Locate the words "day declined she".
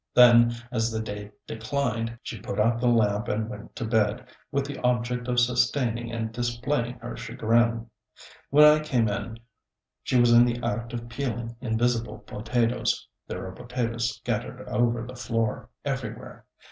0.99-2.39